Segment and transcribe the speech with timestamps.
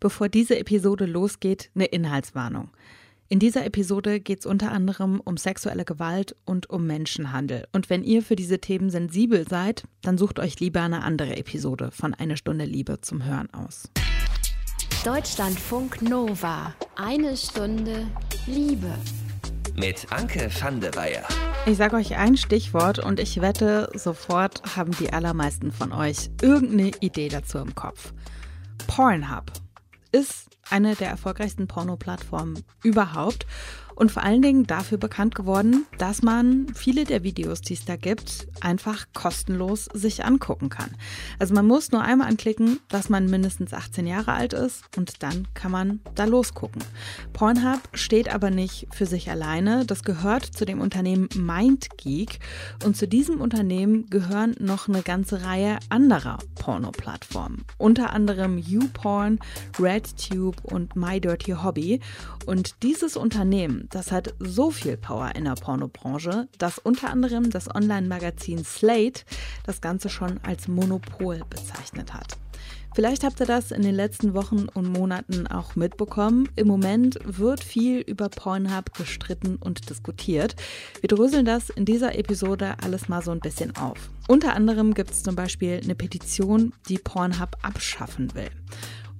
[0.00, 2.70] Bevor diese Episode losgeht, eine Inhaltswarnung.
[3.28, 7.68] In dieser Episode geht es unter anderem um sexuelle Gewalt und um Menschenhandel.
[7.72, 11.90] Und wenn ihr für diese Themen sensibel seid, dann sucht euch lieber eine andere Episode
[11.92, 13.90] von Eine Stunde Liebe zum Hören aus.
[15.04, 16.74] Deutschlandfunk Nova.
[16.96, 18.06] Eine Stunde
[18.46, 18.94] Liebe.
[19.76, 21.24] Mit Anke van der Weyer.
[21.66, 26.90] Ich sage euch ein Stichwort und ich wette, sofort haben die allermeisten von euch irgendeine
[27.00, 28.14] Idee dazu im Kopf.
[28.86, 29.52] Pornhub
[30.12, 33.46] ist eine der erfolgreichsten Porno-Plattformen überhaupt
[34.00, 37.96] und vor allen Dingen dafür bekannt geworden, dass man viele der Videos, die es da
[37.96, 40.88] gibt, einfach kostenlos sich angucken kann.
[41.38, 45.48] Also man muss nur einmal anklicken, dass man mindestens 18 Jahre alt ist und dann
[45.52, 46.82] kann man da losgucken.
[47.34, 49.84] Pornhub steht aber nicht für sich alleine.
[49.84, 52.38] Das gehört zu dem Unternehmen MindGeek
[52.86, 57.66] und zu diesem Unternehmen gehören noch eine ganze Reihe anderer Porno-Plattformen.
[57.76, 59.40] Unter anderem YouPorn,
[59.78, 62.00] RedTube und My Dirty Hobby.
[62.46, 67.72] Und dieses Unternehmen, das hat so viel Power in der Pornobranche, dass unter anderem das
[67.74, 69.24] Online-Magazin Slate
[69.64, 72.38] das Ganze schon als Monopol bezeichnet hat.
[72.94, 76.48] Vielleicht habt ihr das in den letzten Wochen und Monaten auch mitbekommen.
[76.56, 80.56] Im Moment wird viel über Pornhub gestritten und diskutiert.
[81.00, 84.10] Wir dröseln das in dieser Episode alles mal so ein bisschen auf.
[84.26, 88.50] Unter anderem gibt es zum Beispiel eine Petition, die Pornhub abschaffen will.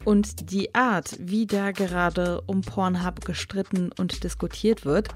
[0.05, 5.09] Und die Art, wie da gerade um Pornhub gestritten und diskutiert wird,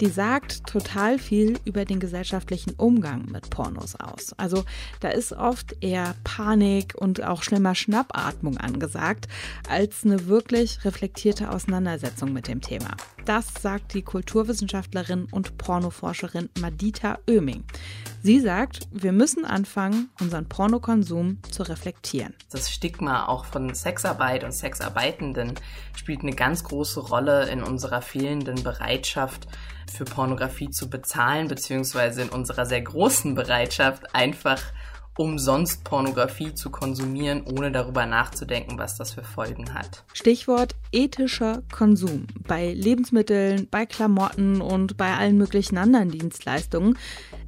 [0.00, 4.32] die sagt total viel über den gesellschaftlichen Umgang mit Pornos aus.
[4.38, 4.64] Also
[4.98, 9.28] da ist oft eher Panik und auch schlimmer Schnappatmung angesagt,
[9.68, 12.96] als eine wirklich reflektierte Auseinandersetzung mit dem Thema.
[13.24, 17.64] Das sagt die Kulturwissenschaftlerin und Pornoforscherin Madita Oeming.
[18.24, 22.34] Sie sagt, wir müssen anfangen, unseren Pornokonsum zu reflektieren.
[22.50, 25.54] Das Stigma auch von Sexarbeit und Sexarbeitenden
[25.96, 29.46] spielt eine ganz große Rolle in unserer fehlenden Bereitschaft,
[29.92, 34.62] für Pornografie zu bezahlen, beziehungsweise in unserer sehr großen Bereitschaft, einfach
[35.18, 40.04] umsonst Pornografie zu konsumieren, ohne darüber nachzudenken, was das für Folgen hat.
[40.12, 42.26] Stichwort ethischer Konsum.
[42.46, 46.98] Bei Lebensmitteln, bei Klamotten und bei allen möglichen anderen Dienstleistungen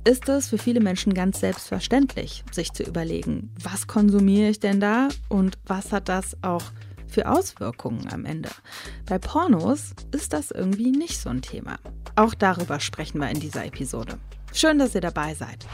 [0.05, 5.09] ist es für viele Menschen ganz selbstverständlich, sich zu überlegen, was konsumiere ich denn da
[5.29, 6.65] und was hat das auch
[7.09, 8.51] für Auswirkungen am Ende.
[9.07, 11.79] Bei Pornos ist das irgendwie nicht so ein Thema.
[12.17, 14.19] Auch darüber sprechen wir in dieser Episode.
[14.53, 15.67] Schön, dass ihr dabei seid.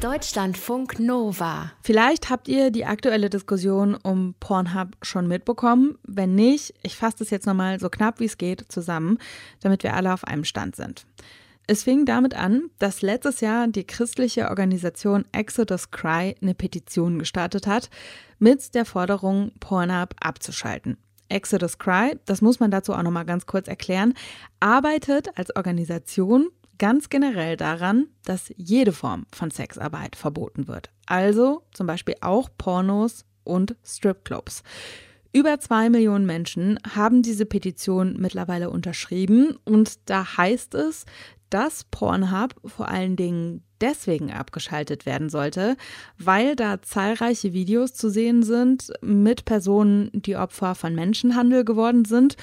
[0.00, 1.72] Deutschlandfunk Nova.
[1.82, 5.98] Vielleicht habt ihr die aktuelle Diskussion um Pornhub schon mitbekommen.
[6.04, 9.18] Wenn nicht, ich fasse das jetzt nochmal so knapp wie es geht zusammen,
[9.60, 11.04] damit wir alle auf einem Stand sind.
[11.66, 17.66] Es fing damit an, dass letztes Jahr die christliche Organisation Exodus Cry eine Petition gestartet
[17.66, 17.90] hat
[18.38, 20.96] mit der Forderung, Pornhub abzuschalten.
[21.28, 24.14] Exodus Cry, das muss man dazu auch nochmal ganz kurz erklären,
[24.60, 30.90] arbeitet als Organisation ganz generell daran, dass jede Form von Sexarbeit verboten wird.
[31.06, 34.62] Also zum Beispiel auch Pornos und Stripclubs.
[35.32, 41.04] Über zwei Millionen Menschen haben diese Petition mittlerweile unterschrieben und da heißt es,
[41.50, 45.76] dass Pornhub vor allen Dingen deswegen abgeschaltet werden sollte,
[46.18, 52.36] weil da zahlreiche Videos zu sehen sind mit Personen, die Opfer von Menschenhandel geworden sind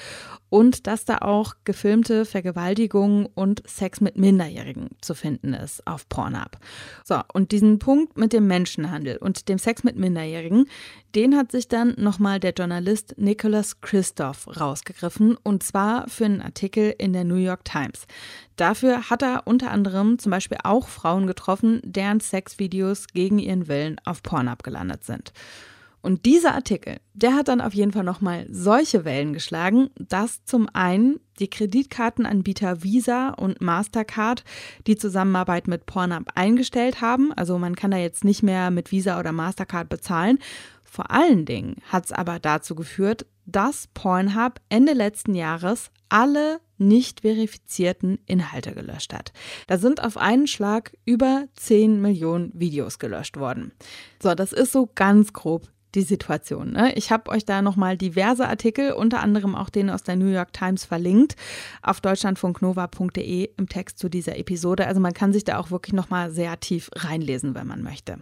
[0.48, 6.58] und dass da auch gefilmte Vergewaltigungen und Sex mit Minderjährigen zu finden ist auf Pornhub.
[7.04, 10.66] So, und diesen Punkt mit dem Menschenhandel und dem Sex mit Minderjährigen,
[11.14, 16.94] den hat sich dann nochmal der Journalist Nicholas Christoph rausgegriffen und zwar für einen Artikel
[16.98, 18.06] in der New York Times.
[18.56, 24.00] Dafür hat er unter anderem zum Beispiel auch Frauen getroffen, deren Sexvideos gegen ihren Willen
[24.04, 25.32] auf Pornhub gelandet sind.
[26.02, 30.68] Und dieser Artikel, der hat dann auf jeden Fall nochmal solche Wellen geschlagen, dass zum
[30.72, 34.44] einen die Kreditkartenanbieter Visa und Mastercard
[34.86, 37.32] die Zusammenarbeit mit Pornhub eingestellt haben.
[37.32, 40.38] Also man kann da jetzt nicht mehr mit Visa oder Mastercard bezahlen.
[40.84, 47.20] Vor allen Dingen hat es aber dazu geführt, dass Pornhub Ende letzten Jahres alle nicht
[47.20, 49.32] verifizierten Inhalte gelöscht hat.
[49.66, 53.72] Da sind auf einen Schlag über 10 Millionen Videos gelöscht worden.
[54.22, 56.72] So, das ist so ganz grob die Situation.
[56.72, 56.94] Ne?
[56.94, 60.52] Ich habe euch da nochmal diverse Artikel, unter anderem auch den aus der New York
[60.52, 61.34] Times verlinkt,
[61.82, 64.86] auf deutschlandfunknova.de im Text zu dieser Episode.
[64.86, 68.18] Also man kann sich da auch wirklich nochmal sehr tief reinlesen, wenn man möchte.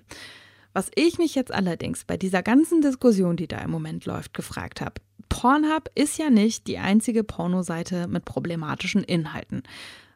[0.73, 4.81] Was ich mich jetzt allerdings bei dieser ganzen Diskussion, die da im Moment läuft, gefragt
[4.81, 4.95] habe,
[5.29, 9.63] Pornhub ist ja nicht die einzige Pornoseite mit problematischen Inhalten.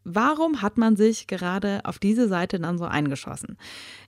[0.05, 3.59] Warum hat man sich gerade auf diese Seite dann so eingeschossen?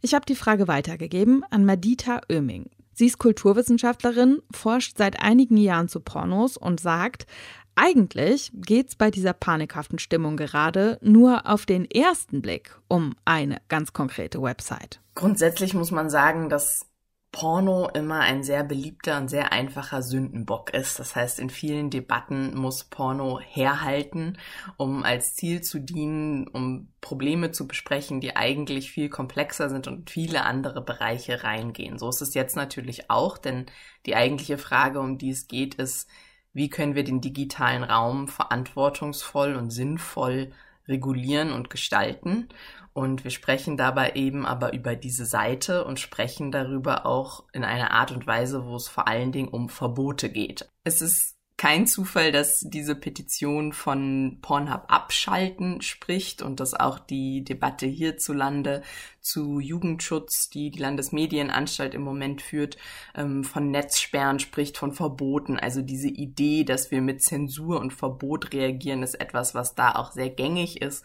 [0.02, 2.70] Ich habe die Frage weitergegeben an Madita Oeming.
[3.00, 7.26] Sie ist Kulturwissenschaftlerin, forscht seit einigen Jahren zu Pornos und sagt,
[7.75, 13.56] eigentlich geht es bei dieser panikhaften Stimmung gerade nur auf den ersten Blick um eine
[13.69, 15.00] ganz konkrete Website.
[15.14, 16.89] Grundsätzlich muss man sagen, dass
[17.32, 20.98] Porno immer ein sehr beliebter und sehr einfacher Sündenbock ist.
[20.98, 24.36] Das heißt, in vielen Debatten muss Porno herhalten,
[24.76, 30.10] um als Ziel zu dienen, um Probleme zu besprechen, die eigentlich viel komplexer sind und
[30.10, 31.98] viele andere Bereiche reingehen.
[31.98, 33.66] So ist es jetzt natürlich auch, denn
[34.06, 36.08] die eigentliche Frage, um die es geht, ist,
[36.52, 40.52] wie können wir den digitalen Raum verantwortungsvoll und sinnvoll
[40.88, 42.48] regulieren und gestalten.
[42.92, 47.92] Und wir sprechen dabei eben aber über diese Seite und sprechen darüber auch in einer
[47.92, 50.69] Art und Weise, wo es vor allen Dingen um Verbote geht.
[50.82, 57.44] Es ist kein Zufall, dass diese Petition von Pornhub abschalten spricht und dass auch die
[57.44, 58.82] Debatte hierzulande
[59.20, 62.78] zu Jugendschutz, die die Landesmedienanstalt im Moment führt,
[63.14, 65.58] ähm, von Netzsperren spricht, von Verboten.
[65.58, 70.12] Also diese Idee, dass wir mit Zensur und Verbot reagieren, ist etwas, was da auch
[70.12, 71.04] sehr gängig ist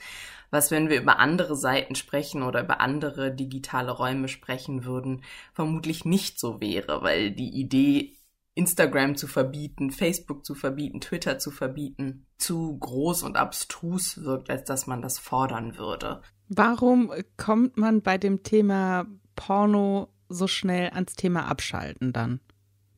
[0.52, 6.06] was, wenn wir über andere Seiten sprechen oder über andere digitale Räume sprechen würden, vermutlich
[6.06, 8.16] nicht so wäre, weil die Idee
[8.56, 14.64] Instagram zu verbieten, Facebook zu verbieten, Twitter zu verbieten, zu groß und abstrus wirkt, als
[14.64, 16.22] dass man das fordern würde.
[16.48, 19.06] Warum kommt man bei dem Thema
[19.36, 22.40] Porno so schnell ans Thema Abschalten dann?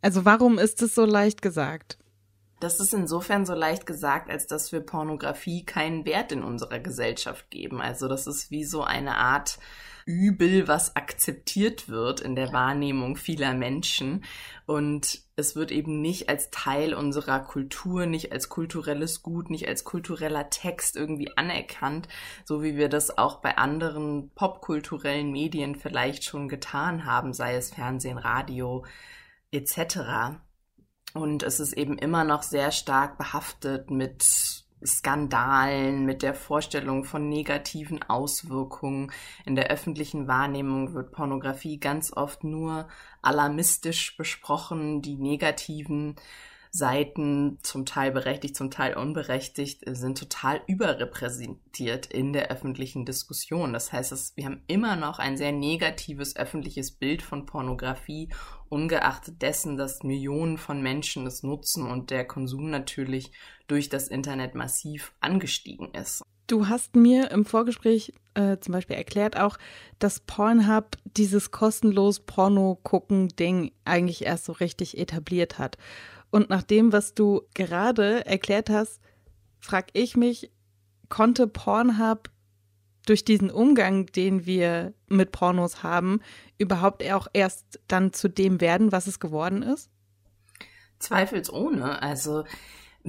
[0.01, 1.97] Also warum ist es so leicht gesagt?
[2.59, 7.51] Das ist insofern so leicht gesagt, als dass wir Pornografie keinen Wert in unserer Gesellschaft
[7.51, 7.81] geben.
[7.81, 9.59] Also das ist wie so eine Art
[10.07, 14.23] Übel, was akzeptiert wird in der Wahrnehmung vieler Menschen.
[14.65, 19.83] Und es wird eben nicht als Teil unserer Kultur, nicht als kulturelles Gut, nicht als
[19.83, 22.07] kultureller Text irgendwie anerkannt,
[22.45, 27.71] so wie wir das auch bei anderen popkulturellen Medien vielleicht schon getan haben, sei es
[27.71, 28.85] Fernsehen, Radio
[29.51, 30.39] etc.
[31.13, 34.23] Und es ist eben immer noch sehr stark behaftet mit
[34.85, 39.11] Skandalen, mit der Vorstellung von negativen Auswirkungen.
[39.45, 42.87] In der öffentlichen Wahrnehmung wird Pornografie ganz oft nur
[43.21, 46.15] alarmistisch besprochen, die negativen
[46.77, 53.73] Seiten, zum Teil berechtigt, zum Teil unberechtigt, sind total überrepräsentiert in der öffentlichen Diskussion.
[53.73, 58.29] Das heißt, dass wir haben immer noch ein sehr negatives öffentliches Bild von Pornografie,
[58.69, 63.31] ungeachtet dessen, dass Millionen von Menschen es nutzen und der Konsum natürlich
[63.67, 66.21] durch das Internet massiv angestiegen ist.
[66.47, 69.57] Du hast mir im Vorgespräch äh, zum Beispiel erklärt auch,
[69.99, 75.77] dass Pornhub dieses kostenlos Porno-Gucken-Ding eigentlich erst so richtig etabliert hat.
[76.29, 79.01] Und nach dem, was du gerade erklärt hast,
[79.59, 80.51] frage ich mich,
[81.09, 82.29] konnte Pornhub
[83.05, 86.21] durch diesen Umgang, den wir mit Pornos haben,
[86.57, 89.89] überhaupt auch erst dann zu dem werden, was es geworden ist?
[90.99, 92.01] Zweifelsohne.
[92.01, 92.43] Also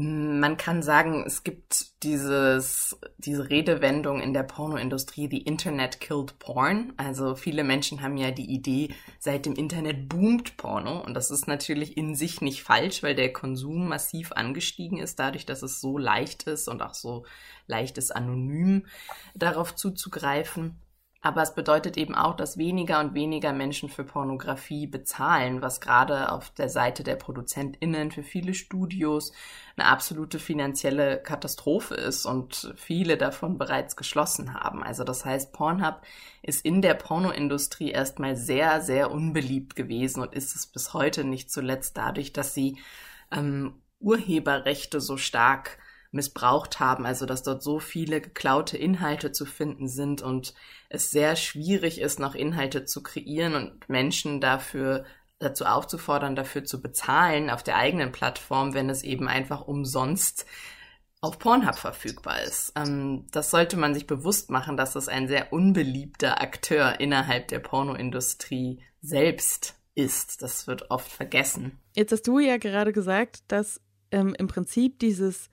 [0.01, 6.93] man kann sagen, es gibt dieses, diese Redewendung in der Pornoindustrie, the Internet killed porn.
[6.97, 11.03] Also viele Menschen haben ja die Idee, seit dem Internet boomt Porno.
[11.05, 15.47] Und das ist natürlich in sich nicht falsch, weil der Konsum massiv angestiegen ist, dadurch,
[15.47, 17.25] dass es so leicht ist und auch so
[17.67, 18.87] leicht ist, anonym
[19.35, 20.77] darauf zuzugreifen.
[21.21, 26.31] Aber es bedeutet eben auch, dass weniger und weniger Menschen für Pornografie bezahlen, was gerade
[26.31, 29.33] auf der Seite der ProduzentInnen für viele Studios
[29.77, 34.85] eine absolute finanzielle Katastrophe ist und viele davon bereits geschlossen haben.
[34.85, 36.03] Also das heißt, Pornhub
[36.43, 41.51] ist in der Pornoindustrie erstmal sehr, sehr unbeliebt gewesen und ist es bis heute nicht
[41.51, 42.79] zuletzt dadurch, dass sie
[43.33, 45.79] ähm, Urheberrechte so stark
[46.11, 50.55] missbraucht haben, also dass dort so viele geklaute Inhalte zu finden sind und
[50.89, 55.05] es sehr schwierig ist, noch Inhalte zu kreieren und Menschen dafür
[55.39, 60.47] dazu aufzufordern, dafür zu bezahlen auf der eigenen Plattform, wenn es eben einfach umsonst
[61.21, 62.73] auf Pornhub verfügbar ist.
[62.77, 67.59] Ähm, das sollte man sich bewusst machen, dass es ein sehr unbeliebter Akteur innerhalb der
[67.59, 70.43] Pornoindustrie selbst ist.
[70.43, 71.79] Das wird oft vergessen.
[71.95, 75.51] Jetzt hast du ja gerade gesagt, dass ähm, im Prinzip dieses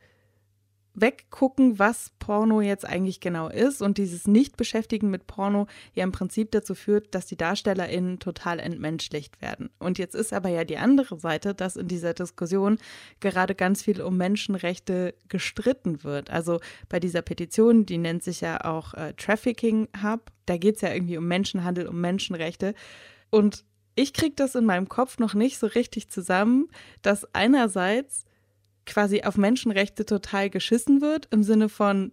[0.95, 6.51] weggucken, was Porno jetzt eigentlich genau ist und dieses Nicht-Beschäftigen mit Porno ja im Prinzip
[6.51, 9.69] dazu führt, dass die DarstellerInnen total entmenschlicht werden.
[9.79, 12.77] Und jetzt ist aber ja die andere Seite, dass in dieser Diskussion
[13.19, 16.29] gerade ganz viel um Menschenrechte gestritten wird.
[16.29, 16.59] Also
[16.89, 20.93] bei dieser Petition, die nennt sich ja auch äh, Trafficking Hub, da geht es ja
[20.93, 22.73] irgendwie um Menschenhandel, um Menschenrechte.
[23.29, 26.67] Und ich kriege das in meinem Kopf noch nicht so richtig zusammen,
[27.01, 28.25] dass einerseits
[28.85, 32.11] quasi auf Menschenrechte total geschissen wird, im Sinne von,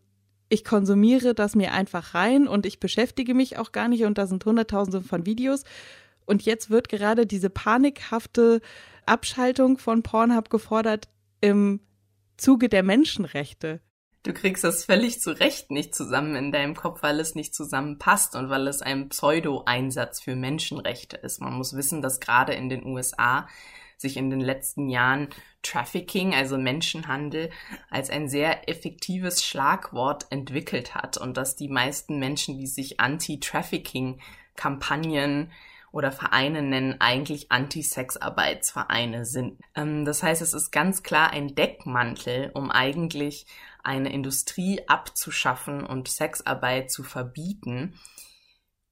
[0.49, 4.26] ich konsumiere das mir einfach rein und ich beschäftige mich auch gar nicht und da
[4.26, 5.64] sind Hunderttausende von Videos.
[6.26, 8.61] Und jetzt wird gerade diese panikhafte
[9.07, 11.09] Abschaltung von Pornhub gefordert
[11.41, 11.81] im
[12.37, 13.81] Zuge der Menschenrechte.
[14.25, 18.37] Du kriegst das völlig zu Recht nicht zusammen in deinem Kopf, weil es nicht zusammenpasst
[18.37, 21.41] und weil es ein Pseudo-Einsatz für Menschenrechte ist.
[21.41, 23.49] Man muss wissen, dass gerade in den USA
[24.02, 25.28] sich in den letzten Jahren
[25.62, 27.49] Trafficking, also Menschenhandel,
[27.88, 35.50] als ein sehr effektives Schlagwort entwickelt hat und dass die meisten Menschen, die sich Anti-Trafficking-Kampagnen
[35.92, 39.61] oder Vereine nennen, eigentlich Anti-Sexarbeitsvereine sind.
[39.75, 43.47] Ähm, das heißt, es ist ganz klar ein Deckmantel, um eigentlich
[43.82, 47.99] eine Industrie abzuschaffen und Sexarbeit zu verbieten,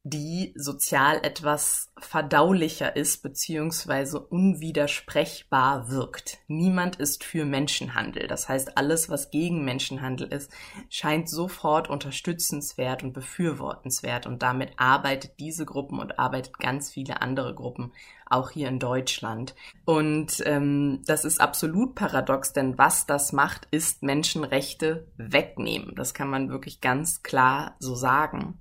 [0.02, 6.38] die sozial etwas verdaulicher ist beziehungsweise unwidersprechbar wirkt.
[6.48, 8.26] Niemand ist für Menschenhandel.
[8.26, 10.50] Das heißt, alles, was gegen Menschenhandel ist,
[10.88, 17.54] scheint sofort unterstützenswert und befürwortenswert und damit arbeitet diese Gruppen und arbeitet ganz viele andere
[17.54, 17.92] Gruppen
[18.24, 19.54] auch hier in Deutschland.
[19.84, 25.94] Und ähm, das ist absolut paradox, denn was das macht, ist Menschenrechte wegnehmen.
[25.94, 28.58] Das kann man wirklich ganz klar so sagen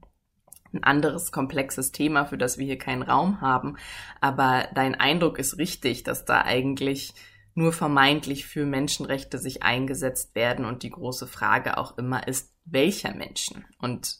[0.73, 3.77] ein anderes komplexes Thema, für das wir hier keinen Raum haben.
[4.21, 7.13] Aber dein Eindruck ist richtig, dass da eigentlich
[7.55, 13.13] nur vermeintlich für Menschenrechte sich eingesetzt werden und die große Frage auch immer ist, welcher
[13.13, 13.65] Menschen?
[13.79, 14.17] Und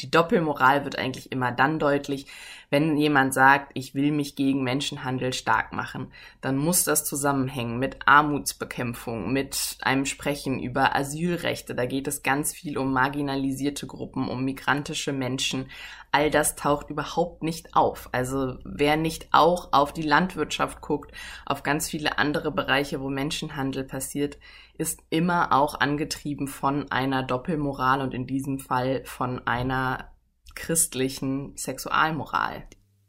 [0.00, 2.26] die Doppelmoral wird eigentlich immer dann deutlich,
[2.68, 8.06] wenn jemand sagt, ich will mich gegen Menschenhandel stark machen, dann muss das zusammenhängen mit
[8.06, 11.74] Armutsbekämpfung, mit einem Sprechen über Asylrechte.
[11.74, 15.70] Da geht es ganz viel um marginalisierte Gruppen, um migrantische Menschen.
[16.12, 18.08] All das taucht überhaupt nicht auf.
[18.12, 21.12] Also wer nicht auch auf die Landwirtschaft guckt,
[21.46, 24.38] auf ganz viele andere Bereiche, wo Menschenhandel passiert,
[24.78, 30.12] ist immer auch angetrieben von einer Doppelmoral und in diesem Fall von einer
[30.54, 32.64] christlichen Sexualmoral.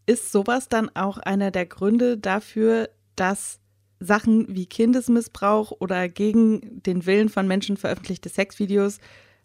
[0.06, 3.60] Ist sowas dann auch einer der Gründe dafür, dass
[4.00, 9.00] Sachen wie Kindesmissbrauch oder gegen den Willen von Menschen veröffentlichte Sexvideos,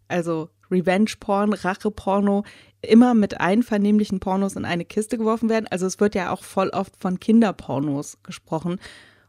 [0.09, 2.45] also Revenge-Porn, Rache-Porno,
[2.83, 5.67] immer mit einvernehmlichen Pornos in eine Kiste geworfen werden?
[5.71, 8.79] Also es wird ja auch voll oft von Kinderpornos gesprochen.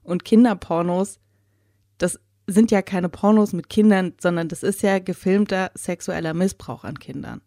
[0.04, 1.20] Und Kinderpornos,
[1.98, 7.00] das sind ja keine Pornos mit Kindern, sondern das ist ja gefilmter sexueller Missbrauch an
[7.00, 7.42] Kindern.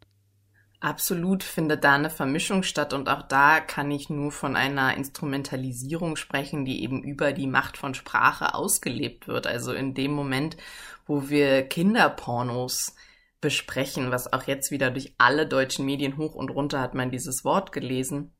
[0.80, 6.16] Absolut findet da eine Vermischung statt und auch da kann ich nur von einer Instrumentalisierung
[6.16, 9.46] sprechen, die eben über die Macht von Sprache ausgelebt wird.
[9.46, 10.56] Also in dem Moment,
[11.06, 12.94] wo wir Kinderpornos
[13.40, 17.44] besprechen, was auch jetzt wieder durch alle deutschen Medien hoch und runter hat man dieses
[17.44, 18.35] Wort gelesen,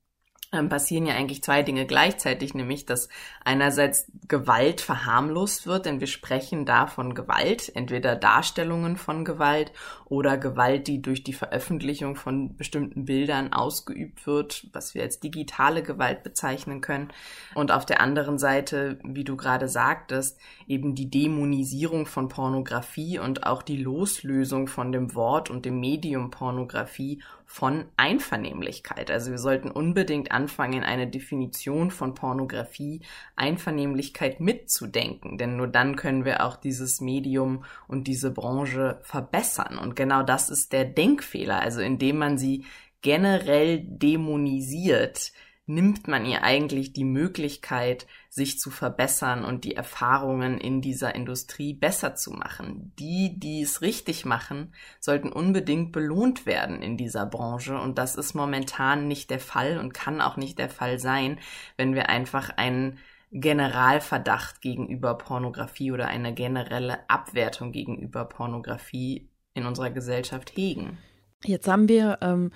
[0.51, 3.09] passieren ja eigentlich zwei Dinge gleichzeitig, nämlich dass
[3.45, 9.73] einerseits Gewalt verharmlost wird, denn wir sprechen da von Gewalt, entweder Darstellungen von Gewalt
[10.07, 15.83] oder Gewalt, die durch die Veröffentlichung von bestimmten Bildern ausgeübt wird, was wir als digitale
[15.83, 17.13] Gewalt bezeichnen können.
[17.55, 20.39] Und auf der anderen Seite, wie du gerade sagtest,
[20.69, 26.31] eben die Dämonisierung von Pornografie und auch die Loslösung von dem Wort und dem Medium
[26.31, 27.23] Pornografie
[27.57, 29.11] von Einvernehmlichkeit.
[29.11, 33.01] Also wir sollten unbedingt anfangen, eine Definition von Pornografie,
[33.35, 39.79] Einvernehmlichkeit mitzudenken, denn nur dann können wir auch dieses Medium und diese Branche verbessern.
[39.79, 42.67] Und genau das ist der Denkfehler, also indem man sie
[43.01, 45.33] generell dämonisiert,
[45.67, 51.75] nimmt man ihr eigentlich die Möglichkeit, sich zu verbessern und die Erfahrungen in dieser Industrie
[51.75, 52.93] besser zu machen.
[52.99, 58.35] Die, die es richtig machen, sollten unbedingt belohnt werden in dieser Branche und das ist
[58.35, 61.39] momentan nicht der Fall und kann auch nicht der Fall sein,
[61.77, 62.99] wenn wir einfach einen
[63.33, 70.99] Generalverdacht gegenüber Pornografie oder eine generelle Abwertung gegenüber Pornografie in unserer Gesellschaft hegen.
[71.45, 72.53] Jetzt haben wir ähm,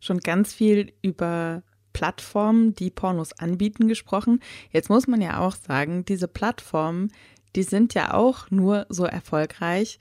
[0.00, 1.62] schon ganz viel über
[1.94, 4.40] Plattformen, die Pornos anbieten, gesprochen.
[4.70, 7.10] Jetzt muss man ja auch sagen, diese Plattformen,
[7.56, 9.98] die sind ja auch nur so erfolgreich,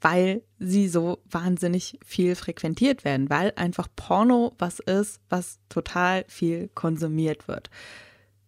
[0.00, 6.70] weil sie so wahnsinnig viel frequentiert werden, weil einfach Porno was ist, was total viel
[6.74, 7.70] konsumiert wird.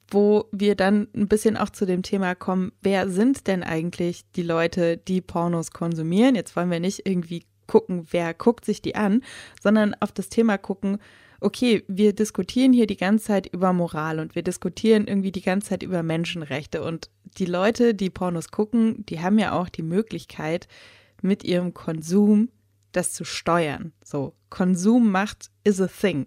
[0.09, 4.43] Wo wir dann ein bisschen auch zu dem Thema kommen, wer sind denn eigentlich die
[4.43, 6.37] Leute, die Pornos konsumieren?
[6.37, 9.23] Jetzt wollen wir nicht irgendwie gucken, wer guckt sich die an,
[9.61, 10.99] sondern auf das Thema gucken,
[11.45, 15.69] okay, wir diskutieren hier die ganze Zeit über Moral und wir diskutieren irgendwie die ganze
[15.71, 20.69] Zeit über Menschenrechte und die Leute, die Pornos gucken, die haben ja auch die Möglichkeit,
[21.21, 22.49] mit ihrem Konsum
[22.93, 23.93] das zu steuern.
[24.03, 26.27] So, Konsummacht is a thing.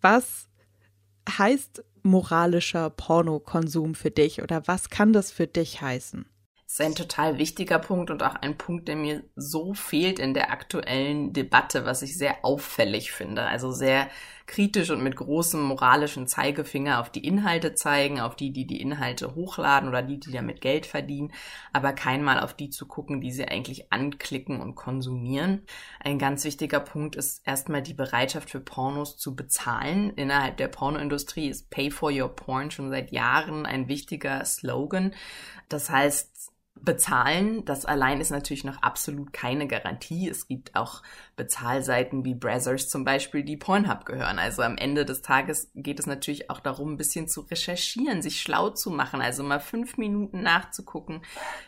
[0.00, 0.48] Was
[1.28, 6.26] heißt moralischer Pornokonsum für dich oder was kann das für dich heißen?
[6.70, 10.34] Das ist ein total wichtiger Punkt und auch ein Punkt, der mir so fehlt in
[10.34, 13.42] der aktuellen Debatte, was ich sehr auffällig finde.
[13.42, 14.08] Also sehr
[14.46, 19.34] kritisch und mit großem moralischen Zeigefinger auf die Inhalte zeigen, auf die, die die Inhalte
[19.34, 21.32] hochladen oder die, die damit Geld verdienen,
[21.72, 25.62] aber kein Mal auf die zu gucken, die sie eigentlich anklicken und konsumieren.
[26.00, 30.10] Ein ganz wichtiger Punkt ist erstmal die Bereitschaft für Pornos zu bezahlen.
[30.14, 35.14] Innerhalb der Pornoindustrie ist Pay for Your Porn schon seit Jahren ein wichtiger Slogan.
[35.68, 36.39] Das heißt,
[36.82, 37.64] bezahlen.
[37.64, 40.28] Das allein ist natürlich noch absolut keine Garantie.
[40.28, 41.02] Es gibt auch
[41.36, 44.38] Bezahlseiten wie Brazzers zum Beispiel, die Pornhub gehören.
[44.38, 48.40] Also am Ende des Tages geht es natürlich auch darum, ein bisschen zu recherchieren, sich
[48.40, 49.20] schlau zu machen.
[49.20, 51.22] Also mal fünf Minuten nachzugucken,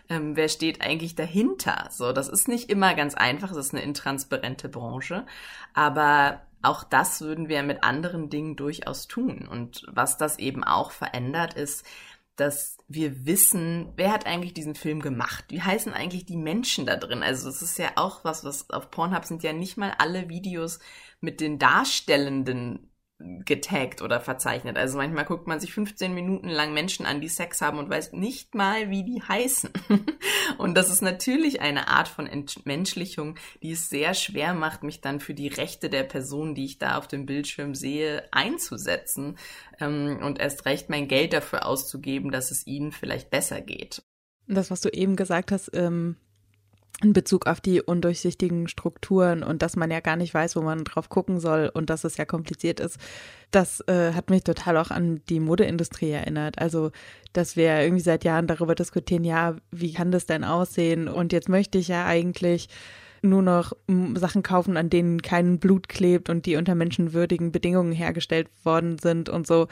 [0.09, 1.88] ähm, wer steht eigentlich dahinter.
[1.90, 3.50] So, das ist nicht immer ganz einfach.
[3.50, 5.26] Es ist eine intransparente Branche.
[5.75, 9.49] Aber auch das würden wir mit anderen Dingen durchaus tun.
[9.49, 11.85] Und was das eben auch verändert, ist,
[12.37, 15.45] dass wir wissen, wer hat eigentlich diesen Film gemacht?
[15.49, 17.23] Wie heißen eigentlich die Menschen da drin?
[17.23, 20.79] Also es ist ja auch was, was auf Pornhub sind ja nicht mal alle Videos
[21.21, 22.91] mit den Darstellenden
[23.45, 24.76] getaggt oder verzeichnet.
[24.76, 28.12] Also manchmal guckt man sich 15 Minuten lang Menschen an, die Sex haben und weiß
[28.12, 29.71] nicht mal, wie die heißen.
[30.59, 35.21] und das ist natürlich eine Art von Entmenschlichung, die es sehr schwer macht, mich dann
[35.21, 39.38] für die Rechte der Person, die ich da auf dem Bildschirm sehe, einzusetzen
[39.81, 44.02] ähm, und erst recht mein Geld dafür auszugeben, dass es ihnen vielleicht besser geht.
[44.47, 46.17] Das, was du eben gesagt hast, ähm,
[47.00, 50.84] in Bezug auf die undurchsichtigen Strukturen und dass man ja gar nicht weiß, wo man
[50.84, 52.99] drauf gucken soll und dass es ja kompliziert ist.
[53.50, 56.58] Das äh, hat mich total auch an die Modeindustrie erinnert.
[56.58, 56.92] Also,
[57.32, 61.08] dass wir irgendwie seit Jahren darüber diskutieren, ja, wie kann das denn aussehen?
[61.08, 62.68] Und jetzt möchte ich ja eigentlich
[63.22, 63.72] nur noch
[64.14, 69.28] Sachen kaufen, an denen kein Blut klebt und die unter menschenwürdigen Bedingungen hergestellt worden sind
[69.28, 69.68] und so.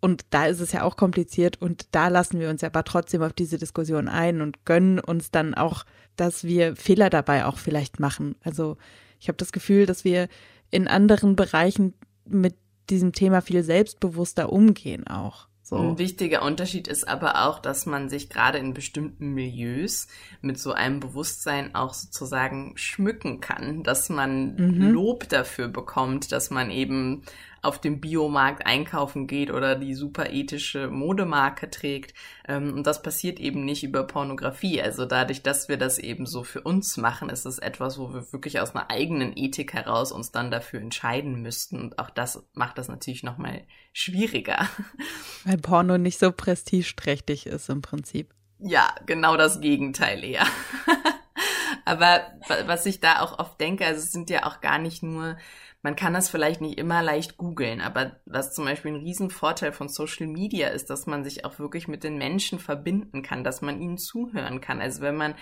[0.00, 3.32] Und da ist es ja auch kompliziert und da lassen wir uns aber trotzdem auf
[3.32, 5.84] diese Diskussion ein und gönnen uns dann auch,
[6.16, 8.36] dass wir Fehler dabei auch vielleicht machen.
[8.42, 8.76] Also
[9.18, 10.28] ich habe das Gefühl, dass wir
[10.70, 12.54] in anderen Bereichen mit
[12.90, 15.48] diesem Thema viel selbstbewusster umgehen auch.
[15.68, 15.76] So.
[15.76, 20.08] Ein wichtiger Unterschied ist aber auch, dass man sich gerade in bestimmten Milieus
[20.40, 24.90] mit so einem Bewusstsein auch sozusagen schmücken kann, dass man mhm.
[24.92, 27.22] Lob dafür bekommt, dass man eben
[27.62, 32.14] auf dem Biomarkt einkaufen geht oder die super ethische Modemarke trägt.
[32.46, 34.80] Ähm, und das passiert eben nicht über Pornografie.
[34.80, 38.32] Also dadurch, dass wir das eben so für uns machen, ist es etwas, wo wir
[38.32, 41.80] wirklich aus einer eigenen Ethik heraus uns dann dafür entscheiden müssten.
[41.80, 44.68] Und auch das macht das natürlich nochmal schwieriger.
[45.44, 48.34] Weil Porno nicht so prestigeträchtig ist im Prinzip.
[48.60, 50.46] Ja, genau das Gegenteil eher.
[51.84, 52.20] Aber
[52.66, 55.38] was ich da auch oft denke, also es sind ja auch gar nicht nur
[55.82, 59.88] man kann das vielleicht nicht immer leicht googeln, aber was zum Beispiel ein Riesenvorteil von
[59.88, 63.80] Social Media ist, dass man sich auch wirklich mit den Menschen verbinden kann, dass man
[63.80, 64.80] ihnen zuhören kann.
[64.80, 65.36] Also wenn man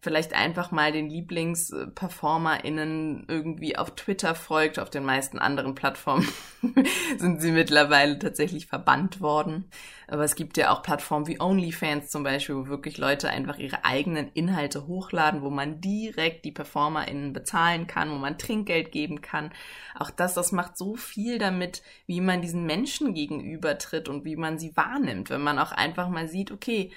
[0.00, 6.26] vielleicht einfach mal den LieblingsperformerInnen irgendwie auf Twitter folgt, auf den meisten anderen Plattformen
[7.18, 9.70] sind sie mittlerweile tatsächlich verbannt worden.
[10.08, 13.84] Aber es gibt ja auch Plattformen wie OnlyFans zum Beispiel, wo wirklich Leute einfach ihre
[13.84, 19.52] eigenen Inhalte hochladen, wo man direkt die PerformerInnen bezahlen kann, wo man Trinkgeld geben kann.
[19.94, 24.58] Auch das, das macht so viel damit, wie man diesen Menschen gegenübertritt und wie man
[24.58, 26.92] sie wahrnimmt, wenn man auch einfach mal sieht, okay,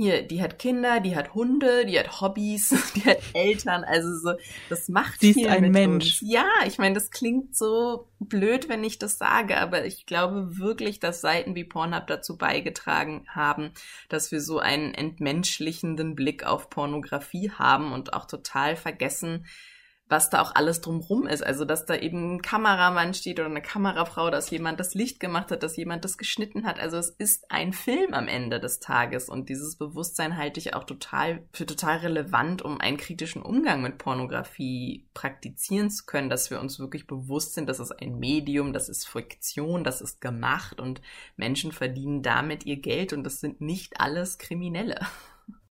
[0.00, 4.32] hier, die hat Kinder, die hat Hunde, die hat Hobbys, die hat Eltern, also so,
[4.70, 6.22] das macht Sie ist ein Mensch.
[6.22, 6.32] Uns.
[6.32, 11.00] Ja, ich meine, das klingt so blöd, wenn ich das sage, aber ich glaube wirklich,
[11.00, 13.72] dass Seiten wie Pornhub dazu beigetragen haben,
[14.08, 19.44] dass wir so einen entmenschlichenden Blick auf Pornografie haben und auch total vergessen,
[20.10, 21.42] was da auch alles drumrum ist.
[21.42, 25.52] Also, dass da eben ein Kameramann steht oder eine Kamerafrau, dass jemand das Licht gemacht
[25.52, 26.80] hat, dass jemand das geschnitten hat.
[26.80, 30.82] Also, es ist ein Film am Ende des Tages und dieses Bewusstsein halte ich auch
[30.82, 36.60] total für total relevant, um einen kritischen Umgang mit Pornografie praktizieren zu können, dass wir
[36.60, 41.00] uns wirklich bewusst sind, das ist ein Medium, das ist Fiktion, das ist gemacht und
[41.36, 44.98] Menschen verdienen damit ihr Geld und das sind nicht alles Kriminelle.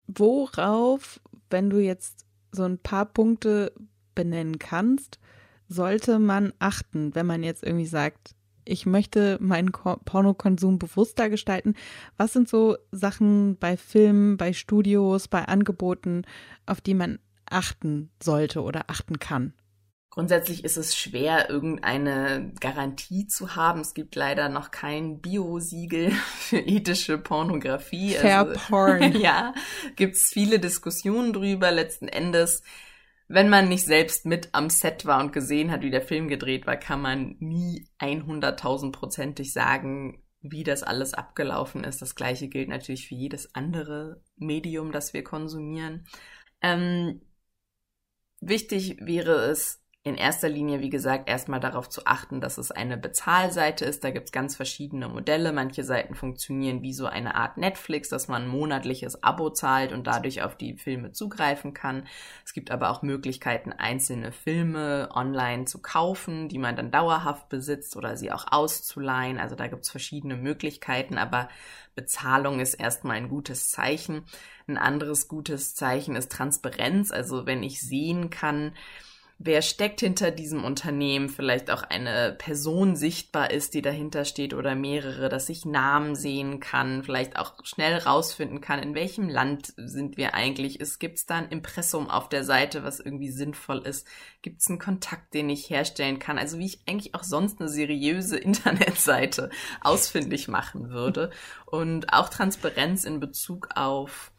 [0.07, 1.21] Worauf,
[1.51, 3.73] wenn du jetzt so ein paar Punkte
[4.19, 5.21] benennen kannst,
[5.69, 11.75] sollte man achten, wenn man jetzt irgendwie sagt, ich möchte meinen Pornokonsum bewusster gestalten.
[12.17, 16.25] Was sind so Sachen bei Filmen, bei Studios, bei Angeboten,
[16.67, 19.55] auf die man achten sollte oder achten kann?
[20.11, 23.83] Grundsätzlich ist es schwer, irgendeine Garantie zu haben.
[23.83, 28.15] Es gibt leider noch kein Bio-Siegel für ethische Pornografie.
[28.15, 29.13] Fair also, Porn.
[29.21, 29.55] ja,
[29.95, 31.71] gibt es viele Diskussionen drüber.
[31.71, 32.63] Letzten Endes
[33.29, 36.67] wenn man nicht selbst mit am Set war und gesehen hat, wie der Film gedreht
[36.67, 42.01] war, kann man nie 100.000-prozentig sagen, wie das alles abgelaufen ist.
[42.01, 46.07] Das gleiche gilt natürlich für jedes andere Medium, das wir konsumieren.
[46.63, 47.21] Ähm,
[48.41, 52.97] wichtig wäre es, in erster Linie, wie gesagt, erstmal darauf zu achten, dass es eine
[52.97, 54.05] Bezahlseite ist.
[54.05, 55.53] Da gibt es ganz verschiedene Modelle.
[55.53, 60.07] Manche Seiten funktionieren wie so eine Art Netflix, dass man ein monatliches Abo zahlt und
[60.07, 62.07] dadurch auf die Filme zugreifen kann.
[62.45, 67.97] Es gibt aber auch Möglichkeiten, einzelne Filme online zu kaufen, die man dann dauerhaft besitzt
[67.97, 69.39] oder sie auch auszuleihen.
[69.39, 71.49] Also da gibt es verschiedene Möglichkeiten, aber
[71.97, 74.25] Bezahlung ist erstmal ein gutes Zeichen.
[74.69, 77.11] Ein anderes gutes Zeichen ist Transparenz.
[77.11, 78.73] Also wenn ich sehen kann,
[79.41, 84.75] wer steckt hinter diesem Unternehmen, vielleicht auch eine Person sichtbar ist, die dahinter steht oder
[84.75, 90.17] mehrere, dass ich Namen sehen kann, vielleicht auch schnell rausfinden kann, in welchem Land sind
[90.17, 94.09] wir eigentlich, ist, gibt es da ein Impressum auf der Seite, was irgendwie sinnvoll ist,
[94.43, 97.69] gibt es einen Kontakt, den ich herstellen kann, also wie ich eigentlich auch sonst eine
[97.69, 101.31] seriöse Internetseite ausfindig machen würde.
[101.65, 104.33] Und auch Transparenz in Bezug auf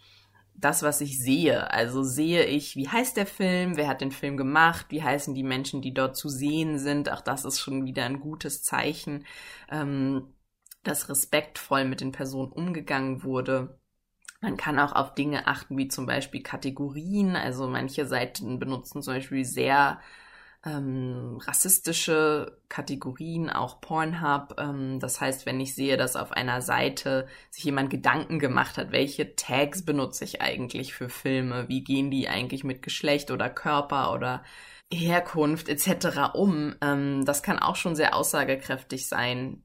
[0.59, 1.71] das, was ich sehe.
[1.71, 5.43] Also sehe ich, wie heißt der Film, wer hat den Film gemacht, wie heißen die
[5.43, 7.11] Menschen, die dort zu sehen sind.
[7.11, 9.25] Auch das ist schon wieder ein gutes Zeichen,
[9.69, 10.33] ähm,
[10.83, 13.79] dass respektvoll mit den Personen umgegangen wurde.
[14.41, 17.35] Man kann auch auf Dinge achten, wie zum Beispiel Kategorien.
[17.35, 19.99] Also manche Seiten benutzen zum Beispiel sehr
[20.65, 24.55] ähm, rassistische Kategorien, auch Pornhub.
[24.59, 28.91] Ähm, das heißt, wenn ich sehe, dass auf einer Seite sich jemand Gedanken gemacht hat,
[28.91, 34.13] welche Tags benutze ich eigentlich für Filme, wie gehen die eigentlich mit Geschlecht oder Körper
[34.13, 34.43] oder
[34.91, 36.33] Herkunft etc.
[36.33, 39.63] um, ähm, das kann auch schon sehr aussagekräftig sein,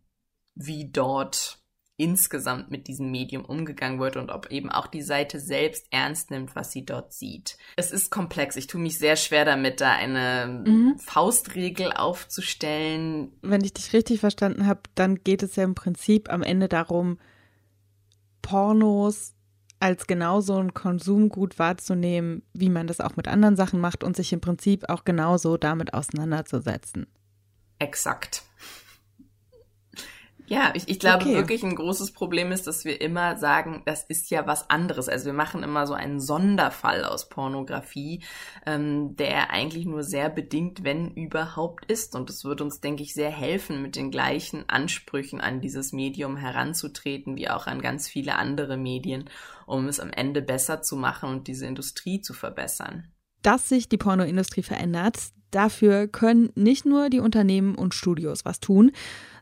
[0.55, 1.64] wie dort
[1.97, 6.57] insgesamt mit diesem Medium umgegangen wird und ob eben auch die Seite selbst ernst nimmt,
[6.57, 7.57] was sie dort sieht.
[7.77, 8.57] Es ist komplex.
[8.57, 10.99] Ich tue mich sehr schwer damit, da eine mhm.
[10.99, 13.33] Faustregel aufzustellen.
[13.43, 17.19] Wenn ich dich richtig verstanden habe, dann geht es ja im Prinzip am Ende darum,
[18.43, 19.35] Pornos
[19.79, 24.33] als genauso ein Konsumgut wahrzunehmen, wie man das auch mit anderen Sachen macht und sich
[24.33, 27.07] im Prinzip auch genauso damit auseinanderzusetzen.
[27.79, 28.45] Exakt.
[30.55, 31.35] Ja, ich, ich glaube okay.
[31.35, 35.09] wirklich ein großes Problem ist, dass wir immer sagen, das ist ja was anderes.
[35.09, 38.23] Also wir machen immer so einen Sonderfall aus Pornografie,
[38.65, 42.15] ähm, der eigentlich nur sehr bedingt, wenn überhaupt ist.
[42.15, 46.37] Und es wird uns, denke ich, sehr helfen, mit den gleichen Ansprüchen an dieses Medium
[46.37, 49.29] heranzutreten, wie auch an ganz viele andere Medien,
[49.67, 53.09] um es am Ende besser zu machen und diese Industrie zu verbessern.
[53.43, 55.19] Dass sich die Pornoindustrie verändert,
[55.55, 58.93] dafür können nicht nur die Unternehmen und Studios was tun,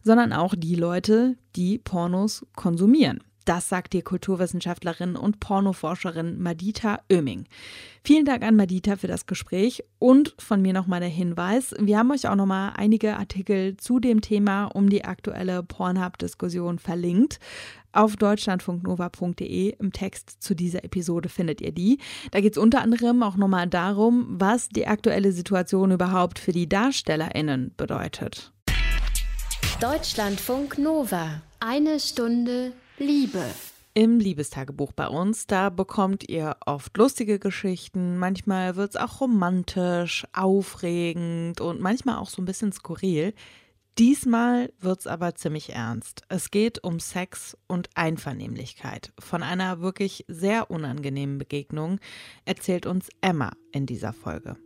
[0.03, 3.21] sondern auch die Leute, die Pornos konsumieren.
[3.45, 7.47] Das sagt die Kulturwissenschaftlerin und Pornoforscherin Madita Oeming.
[8.05, 12.11] Vielen Dank an Madita für das Gespräch und von mir nochmal der Hinweis, wir haben
[12.13, 17.41] euch auch nochmal einige Artikel zu dem Thema um die aktuelle Pornhub-Diskussion verlinkt.
[17.93, 21.99] Auf deutschlandfunknova.de im Text zu dieser Episode findet ihr die.
[22.31, 26.69] Da geht es unter anderem auch nochmal darum, was die aktuelle Situation überhaupt für die
[26.69, 28.53] DarstellerInnen bedeutet.
[29.81, 31.43] Deutschlandfunk Nova.
[31.61, 33.45] Eine Stunde Liebe.
[33.95, 40.27] Im Liebestagebuch bei uns, da bekommt ihr oft lustige Geschichten, manchmal wird es auch romantisch,
[40.33, 43.35] aufregend und manchmal auch so ein bisschen skurril.
[43.99, 46.23] Diesmal wird es aber ziemlich ernst.
[46.31, 49.13] Es geht um Sex und Einvernehmlichkeit.
[49.19, 51.99] Von einer wirklich sehr unangenehmen Begegnung
[52.47, 54.57] erzählt uns Emma in dieser Folge.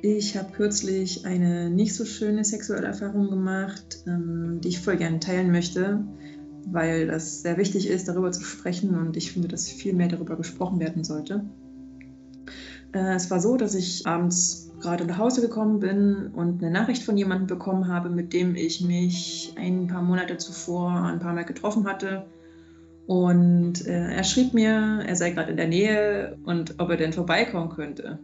[0.00, 5.18] Ich habe kürzlich eine nicht so schöne sexuelle Erfahrung gemacht, ähm, die ich voll gerne
[5.18, 6.04] teilen möchte,
[6.66, 10.36] weil das sehr wichtig ist, darüber zu sprechen und ich finde, dass viel mehr darüber
[10.36, 11.44] gesprochen werden sollte.
[12.92, 17.02] Äh, es war so, dass ich abends gerade nach Hause gekommen bin und eine Nachricht
[17.02, 21.44] von jemandem bekommen habe, mit dem ich mich ein paar Monate zuvor ein paar Mal
[21.44, 22.26] getroffen hatte.
[23.06, 27.12] Und äh, er schrieb mir, er sei gerade in der Nähe und ob er denn
[27.12, 28.18] vorbeikommen könnte.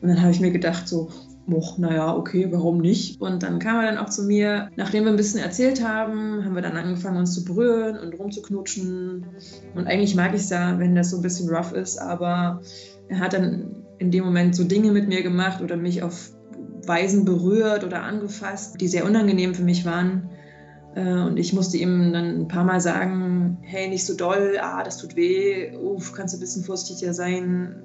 [0.00, 1.10] Und dann habe ich mir gedacht, so,
[1.50, 3.20] Och, naja, okay, warum nicht?
[3.20, 6.54] Und dann kam er dann auch zu mir, nachdem wir ein bisschen erzählt haben, haben
[6.54, 9.24] wir dann angefangen, uns zu berühren und rumzuknutschen.
[9.74, 12.60] Und eigentlich mag ich es da, wenn das so ein bisschen rough ist, aber
[13.08, 16.30] er hat dann in dem Moment so Dinge mit mir gemacht oder mich auf
[16.86, 20.30] Weisen berührt oder angefasst, die sehr unangenehm für mich waren.
[20.94, 24.82] Äh, und ich musste ihm dann ein paar Mal sagen, hey, nicht so doll, ah,
[24.82, 27.82] das tut weh, uff, kannst du ein bisschen vorsichtiger sein,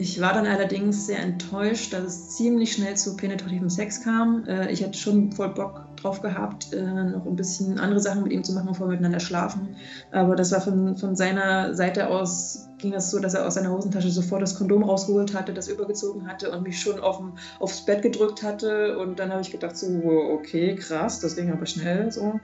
[0.00, 4.44] ich war dann allerdings sehr enttäuscht, dass es ziemlich schnell zu penetrativem Sex kam.
[4.46, 8.32] Äh, ich hätte schon voll Bock drauf gehabt, äh, noch ein bisschen andere Sachen mit
[8.32, 9.76] ihm zu machen, bevor wir miteinander schlafen.
[10.10, 13.70] Aber das war von, von seiner Seite aus, ging das so, dass er aus seiner
[13.70, 17.22] Hosentasche sofort das Kondom rausgeholt hatte, das übergezogen hatte und mich schon auf,
[17.58, 18.98] aufs Bett gedrückt hatte.
[18.98, 19.86] Und dann habe ich gedacht, so,
[20.32, 22.40] okay, krass, das ging aber schnell so.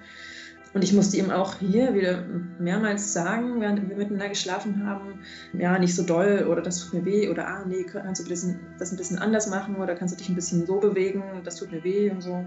[0.77, 2.23] Und ich musste ihm auch hier wieder
[2.59, 5.21] mehrmals sagen, während wir miteinander geschlafen haben,
[5.59, 8.45] ja, nicht so doll oder das tut mir weh oder ah, nee, kannst du das
[8.45, 11.83] ein bisschen anders machen oder kannst du dich ein bisschen so bewegen, das tut mir
[11.83, 12.45] weh und so.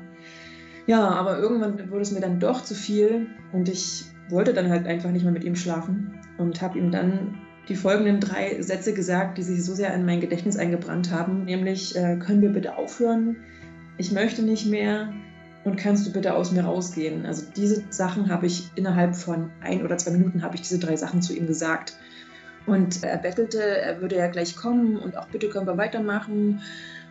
[0.89, 4.88] Ja, aber irgendwann wurde es mir dann doch zu viel und ich wollte dann halt
[4.88, 9.38] einfach nicht mehr mit ihm schlafen und habe ihm dann die folgenden drei Sätze gesagt,
[9.38, 13.36] die sich so sehr in mein Gedächtnis eingebrannt haben, nämlich äh, können wir bitte aufhören?
[13.99, 15.13] Ich möchte nicht mehr,
[15.63, 17.23] und kannst du bitte aus mir rausgehen?
[17.23, 20.95] Also diese Sachen habe ich innerhalb von ein oder zwei Minuten habe ich diese drei
[20.95, 21.97] Sachen zu ihm gesagt.
[22.65, 26.62] Und er bettelte, er würde ja gleich kommen und auch bitte können wir weitermachen.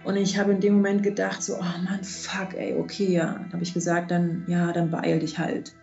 [0.05, 3.45] Und ich habe in dem Moment gedacht, so, oh Mann, fuck, ey, okay, ja.
[3.53, 5.75] Habe ich gesagt, dann, ja, dann beeil dich halt.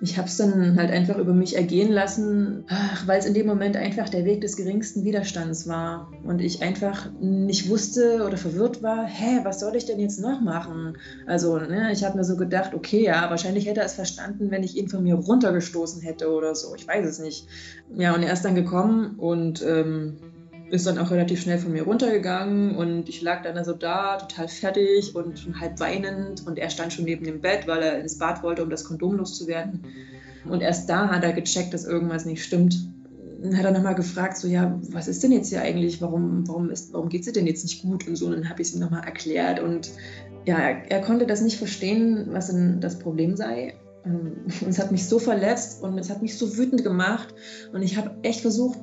[0.00, 2.64] Ich habe es dann halt einfach über mich ergehen lassen,
[3.06, 7.10] weil es in dem Moment einfach der Weg des geringsten Widerstands war und ich einfach
[7.20, 10.98] nicht wusste oder verwirrt war, hä, was soll ich denn jetzt noch machen?
[11.26, 14.62] Also, ne, ich habe mir so gedacht, okay, ja, wahrscheinlich hätte er es verstanden, wenn
[14.62, 17.46] ich ihn von mir runtergestoßen hätte oder so, ich weiß es nicht.
[17.94, 20.16] Ja, und er ist dann gekommen und ähm,
[20.70, 24.48] ist dann auch relativ schnell von mir runtergegangen und ich lag dann also da, total
[24.48, 28.18] fertig und schon halb weinend und er stand schon neben dem Bett, weil er ins
[28.18, 29.84] Bad wollte, um das Kondom loszuwerden.
[30.48, 32.88] Und erst da hat er gecheckt, dass irgendwas nicht stimmt.
[33.42, 36.00] Dann hat er nochmal gefragt, so, ja, was ist denn jetzt hier eigentlich?
[36.00, 38.06] Warum, warum, warum geht es dir denn jetzt nicht gut?
[38.06, 39.90] Und so, und dann habe ich es ihm nochmal erklärt und
[40.46, 43.74] ja, er, er konnte das nicht verstehen, was denn das Problem sei.
[44.04, 47.34] Ähm, und es hat mich so verletzt und es hat mich so wütend gemacht.
[47.72, 48.78] Und ich habe echt versucht,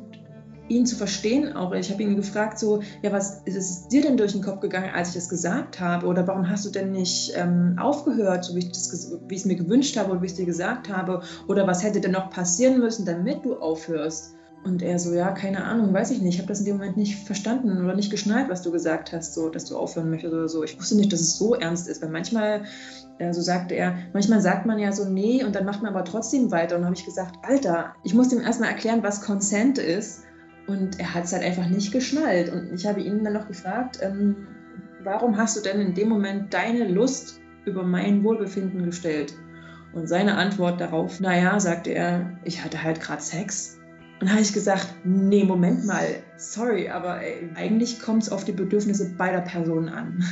[0.69, 1.73] ihn zu verstehen auch.
[1.73, 5.09] Ich habe ihn gefragt, so, ja, was ist dir denn durch den Kopf gegangen, als
[5.09, 6.07] ich das gesagt habe?
[6.07, 10.11] Oder warum hast du denn nicht ähm, aufgehört, so wie ich, es mir gewünscht habe
[10.11, 11.21] oder wie ich es dir gesagt habe?
[11.47, 14.35] Oder was hätte denn noch passieren müssen, damit du aufhörst?
[14.63, 16.35] Und er so, ja, keine Ahnung, weiß ich nicht.
[16.35, 19.33] Ich habe das in dem Moment nicht verstanden oder nicht geschnallt, was du gesagt hast,
[19.33, 20.63] so, dass du aufhören möchtest oder so.
[20.63, 22.63] Ich wusste nicht, dass es so ernst ist, weil manchmal,
[23.19, 26.03] äh, so sagte er, manchmal sagt man ja so, nee, und dann macht man aber
[26.03, 26.75] trotzdem weiter.
[26.75, 30.23] Und dann habe ich gesagt, Alter, ich muss ihm erstmal erklären, was Consent ist
[30.67, 32.51] und er hat es halt einfach nicht geschnallt.
[32.51, 34.47] Und ich habe ihn dann noch gefragt, ähm,
[35.03, 39.33] warum hast du denn in dem Moment deine Lust über mein Wohlbefinden gestellt?
[39.93, 43.79] Und seine Antwort darauf, naja, sagte er, ich hatte halt gerade Sex.
[44.19, 48.51] Und habe ich gesagt, nee, Moment mal, sorry, aber ey, eigentlich kommt es auf die
[48.51, 50.23] Bedürfnisse beider Personen an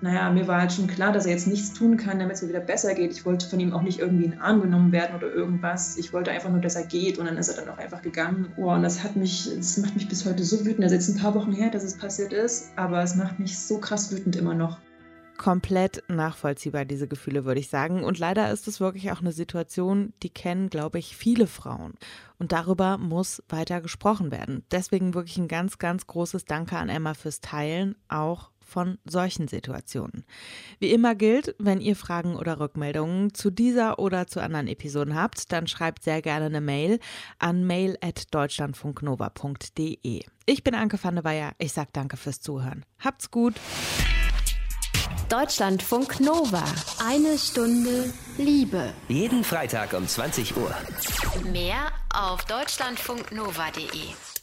[0.00, 2.48] naja, mir war halt schon klar, dass er jetzt nichts tun kann, damit es mir
[2.48, 3.12] wieder besser geht.
[3.12, 5.96] Ich wollte von ihm auch nicht irgendwie in den Arm genommen werden oder irgendwas.
[5.96, 8.52] Ich wollte einfach nur, dass er geht und dann ist er dann auch einfach gegangen.
[8.56, 10.84] Oh, und das hat mich, das macht mich bis heute so wütend.
[10.84, 13.58] Das ist jetzt ein paar Wochen her, dass es passiert ist, aber es macht mich
[13.58, 14.78] so krass wütend immer noch
[15.38, 18.04] komplett nachvollziehbar, diese Gefühle, würde ich sagen.
[18.04, 21.94] Und leider ist es wirklich auch eine Situation, die kennen, glaube ich, viele Frauen.
[22.38, 24.64] Und darüber muss weiter gesprochen werden.
[24.70, 30.24] Deswegen wirklich ein ganz, ganz großes Danke an Emma fürs Teilen, auch von solchen Situationen.
[30.78, 35.50] Wie immer gilt, wenn ihr Fragen oder Rückmeldungen zu dieser oder zu anderen Episoden habt,
[35.52, 37.00] dann schreibt sehr gerne eine Mail
[37.38, 40.22] an mail@deutschlandfunknova.de.
[40.46, 41.52] Ich bin Anke van der Weyer.
[41.58, 42.84] Ich sage danke fürs Zuhören.
[42.98, 43.54] Habt's gut.
[45.28, 46.64] Deutschlandfunk Nova.
[47.06, 48.94] Eine Stunde Liebe.
[49.08, 50.74] Jeden Freitag um 20 Uhr.
[51.52, 54.37] Mehr auf deutschlandfunknova.de.